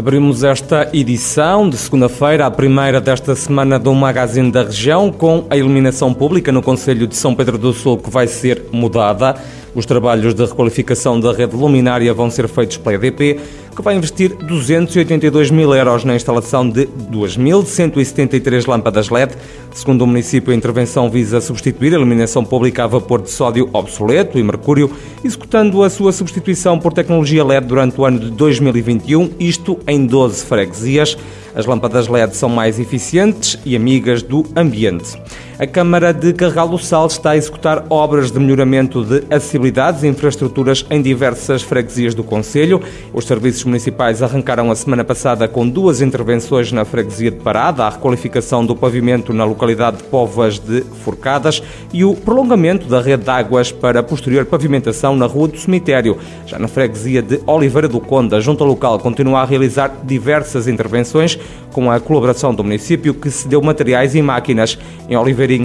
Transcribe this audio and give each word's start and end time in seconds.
Abrimos 0.00 0.42
esta 0.42 0.88
edição 0.94 1.68
de 1.68 1.76
segunda-feira, 1.76 2.46
a 2.46 2.50
primeira 2.50 3.02
desta 3.02 3.36
semana 3.36 3.78
do 3.78 3.94
Magazine 3.94 4.50
da 4.50 4.62
Região, 4.62 5.12
com 5.12 5.44
a 5.50 5.58
iluminação 5.58 6.14
pública 6.14 6.50
no 6.50 6.62
Conselho 6.62 7.06
de 7.06 7.14
São 7.14 7.34
Pedro 7.34 7.58
do 7.58 7.70
Sul, 7.74 7.98
que 7.98 8.08
vai 8.08 8.26
ser 8.26 8.64
mudada. 8.72 9.36
Os 9.74 9.84
trabalhos 9.84 10.32
de 10.32 10.42
requalificação 10.42 11.20
da 11.20 11.34
rede 11.34 11.54
luminária 11.54 12.14
vão 12.14 12.30
ser 12.30 12.48
feitos 12.48 12.78
pela 12.78 12.94
EDP, 12.96 13.38
que 13.80 13.84
vai 13.84 13.96
investir 13.96 14.36
282 14.36 15.50
mil 15.50 15.74
euros 15.74 16.04
na 16.04 16.14
instalação 16.14 16.68
de 16.68 16.86
2.173 16.86 18.68
lâmpadas 18.68 19.08
LED. 19.08 19.34
Segundo 19.72 20.02
o 20.02 20.06
município, 20.06 20.52
a 20.52 20.56
intervenção 20.56 21.08
visa 21.08 21.40
substituir 21.40 21.94
a 21.94 21.96
iluminação 21.96 22.44
pública 22.44 22.84
a 22.84 22.86
vapor 22.86 23.22
de 23.22 23.30
sódio 23.30 23.70
obsoleto 23.72 24.38
e 24.38 24.42
mercúrio, 24.42 24.92
executando 25.24 25.82
a 25.82 25.88
sua 25.88 26.12
substituição 26.12 26.78
por 26.78 26.92
tecnologia 26.92 27.44
LED 27.44 27.66
durante 27.66 28.00
o 28.00 28.04
ano 28.04 28.18
de 28.18 28.30
2021, 28.30 29.30
isto 29.40 29.78
em 29.86 30.04
12 30.04 30.44
freguesias. 30.44 31.16
As 31.54 31.64
lâmpadas 31.64 32.06
LED 32.06 32.36
são 32.36 32.48
mais 32.48 32.78
eficientes 32.78 33.58
e 33.64 33.74
amigas 33.74 34.22
do 34.22 34.44
ambiente. 34.54 35.18
A 35.60 35.66
Câmara 35.66 36.10
de 36.10 36.32
Carregal 36.32 36.66
do 36.66 36.78
Sal 36.78 37.06
está 37.06 37.32
a 37.32 37.36
executar 37.36 37.84
obras 37.90 38.30
de 38.30 38.40
melhoramento 38.40 39.04
de 39.04 39.22
acessibilidades 39.28 40.02
e 40.02 40.06
infraestruturas 40.06 40.86
em 40.88 41.02
diversas 41.02 41.60
freguesias 41.60 42.14
do 42.14 42.24
Conselho. 42.24 42.80
Os 43.12 43.26
serviços 43.26 43.64
municipais 43.64 44.22
arrancaram 44.22 44.70
a 44.70 44.74
semana 44.74 45.04
passada 45.04 45.46
com 45.46 45.68
duas 45.68 46.00
intervenções 46.00 46.72
na 46.72 46.86
freguesia 46.86 47.30
de 47.30 47.36
Parada, 47.36 47.84
a 47.84 47.90
requalificação 47.90 48.64
do 48.64 48.74
pavimento 48.74 49.34
na 49.34 49.44
localidade 49.44 49.98
de 49.98 50.04
Povas 50.04 50.58
de 50.58 50.80
Forcadas 51.04 51.62
e 51.92 52.06
o 52.06 52.14
prolongamento 52.14 52.86
da 52.86 53.02
rede 53.02 53.24
de 53.24 53.30
águas 53.30 53.70
para 53.70 54.02
posterior 54.02 54.46
pavimentação 54.46 55.14
na 55.14 55.26
Rua 55.26 55.48
do 55.48 55.58
Cemitério. 55.58 56.16
Já 56.46 56.58
na 56.58 56.68
freguesia 56.68 57.20
de 57.20 57.38
Oliveira 57.46 57.86
do 57.86 58.00
Conde, 58.00 58.34
a 58.34 58.40
Junta 58.40 58.64
Local 58.64 58.98
continua 58.98 59.42
a 59.42 59.44
realizar 59.44 59.94
diversas 60.04 60.66
intervenções 60.66 61.38
com 61.70 61.90
a 61.90 62.00
colaboração 62.00 62.54
do 62.54 62.64
município 62.64 63.12
que 63.14 63.30
cedeu 63.30 63.60
materiais 63.60 64.14
e 64.14 64.22
máquinas. 64.22 64.78
Em 65.08 65.16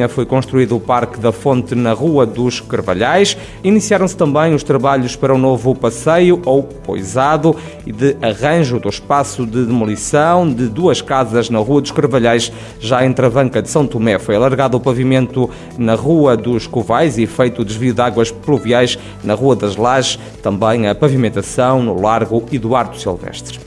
Foi 0.10 0.26
construído 0.26 0.76
o 0.76 0.80
Parque 0.80 1.20
da 1.20 1.32
Fonte 1.32 1.76
na 1.76 1.94
Rua 1.94 2.26
dos 2.26 2.60
Carvalhais. 2.60 3.38
Iniciaram-se 3.64 4.18
também 4.18 4.56
os 4.56 4.64
trabalhos 4.64 5.16
para 5.16 5.32
o 5.32 5.36
um 5.36 5.40
novo 5.40 5.76
passeio 5.76 6.42
ou 6.44 6.64
poisado 6.64 7.56
e 7.86 7.92
de 7.92 8.18
arranjo 8.20 8.80
do 8.80 8.90
espaço 8.90 9.46
de 9.46 9.64
demolição 9.64 10.52
de 10.52 10.68
duas 10.70 11.04
casas 11.04 11.52
na 11.52 11.60
Rua 11.60 11.82
dos 11.82 11.92
Carvalhais. 11.92 12.52
Já 12.80 13.06
entre 13.06 13.28
a 13.28 13.30
Vanca 13.30 13.62
de 13.62 13.70
São 13.70 13.86
Tomé 13.86 14.18
foi 14.18 14.36
alargado 14.36 14.76
o 14.76 14.80
pavimento 14.80 15.48
na 15.78 15.94
Rua 15.94 16.36
dos 16.36 16.66
Covais 16.66 17.20
e 17.20 17.28
feito 17.28 17.62
o 17.62 17.66
desvio 17.66 17.94
de 17.94 18.02
águas 18.02 18.32
pluviais 18.32 18.98
na 19.24 19.36
Rua 19.36 19.56
das 19.56 19.76
Lajes, 19.76 20.18
também 20.42 20.88
a 20.88 20.96
pavimentação 20.96 21.84
no 21.84 22.02
Largo 22.02 22.44
Eduardo 22.52 22.98
Silvestre 22.98 23.60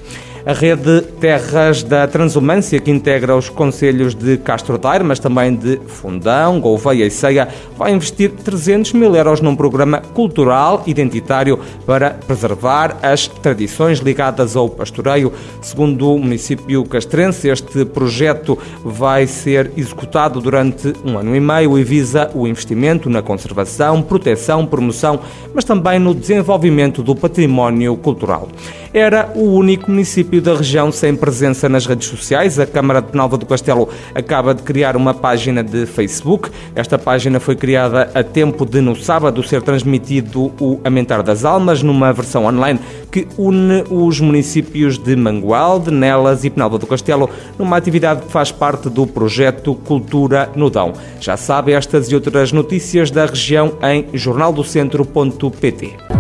a 0.49 0.53
rede 0.55 1.03
Terras 1.21 1.83
da 1.83 2.07
Transumância, 2.07 2.81
que 2.81 2.91
integra 2.91 3.37
os 3.37 3.51
conselhos 3.51 4.15
de 4.15 4.39
Castro 4.39 4.79
Daire, 4.79 5.05
mas 5.05 5.19
também 5.19 5.55
de 5.55 5.79
Fundão, 5.87 6.59
Gouveia 6.59 7.05
e 7.05 7.11
Ceia, 7.11 7.47
vai 7.77 7.93
investir 7.93 8.31
300 8.31 8.95
mil 8.95 9.15
euros 9.15 9.43
num 9.43 9.55
programa 9.55 10.01
cultural 10.01 10.83
identitário 10.87 11.61
para 11.85 12.13
preservar 12.13 12.97
as 13.03 13.29
tradições 13.29 13.99
ligadas 13.99 14.57
ao 14.57 14.71
pastoreio. 14.71 15.31
Segundo 15.61 16.15
o 16.15 16.19
município 16.19 16.83
castrense, 16.87 17.51
este 17.51 17.85
projeto 17.85 18.59
vai 18.83 19.27
ser 19.27 19.71
executado 19.77 20.41
durante 20.41 20.95
um 21.05 21.19
ano 21.19 21.37
e 21.37 21.41
meio 21.41 21.79
e 21.79 21.85
visa 21.85 22.31
o 22.35 22.47
investimento 22.47 23.11
na 23.11 23.21
conservação, 23.21 24.01
proteção, 24.01 24.65
promoção, 24.65 25.21
mas 25.53 25.67
também 25.67 25.99
no 25.99 26.15
desenvolvimento 26.15 27.03
do 27.03 27.15
património 27.15 27.95
cultural. 27.99 28.49
Era 28.95 29.31
o 29.35 29.53
único 29.53 29.91
município 29.91 30.38
município 30.39 30.41
da 30.41 30.55
região 30.55 30.93
sem 30.93 31.17
presença 31.17 31.69
nas 31.69 31.87
redes 31.87 32.09
sociais. 32.09 32.59
A 32.59 32.67
Câmara 32.67 33.01
de 33.01 33.09
Penalva 33.09 33.37
do 33.37 33.47
Castelo 33.47 33.89
acaba 34.15 34.55
de 34.55 34.63
criar 34.63 34.97
uma 34.97 35.13
página 35.13 35.63
de 35.63 35.87
Facebook. 35.87 36.51
Esta 36.75 36.99
página 36.99 37.41
foi 37.41 37.57
criada 37.57 38.11
a 38.15 38.23
tempo 38.23 38.65
de, 38.65 38.81
no 38.81 38.97
sábado, 38.97 39.43
ser 39.43 39.63
transmitido 39.63 40.53
o 40.61 40.81
Amentar 40.85 41.23
das 41.23 41.45
Almas, 41.45 41.83
numa 41.83 42.13
versão 42.13 42.47
online 42.47 42.79
que 43.11 43.27
une 43.37 43.85
os 43.91 44.21
municípios 44.21 44.99
de 44.99 45.17
Mangualde, 45.17 45.91
Nelas 45.91 46.45
e 46.45 46.51
Penalva 46.51 46.79
do 46.79 46.87
Castelo, 46.87 47.29
numa 47.59 47.77
atividade 47.77 48.23
que 48.23 48.31
faz 48.31 48.53
parte 48.53 48.89
do 48.89 49.07
projeto 49.07 49.75
Cultura 49.75 50.51
no 50.55 50.71
Dão. 50.71 50.93
Já 51.21 51.37
sabe 51.37 51.73
estas 51.73 52.11
e 52.11 52.15
outras 52.15 52.53
notícias 52.53 53.11
da 53.11 53.27
região 53.27 53.75
em 53.83 54.07
jornaldocentro.pt. 54.13 56.18